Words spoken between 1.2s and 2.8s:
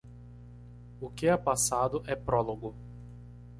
é passado é prólogo